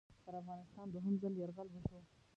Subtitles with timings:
[0.25, 1.99] پر افغانستان دوهم ځل یرغل وشو.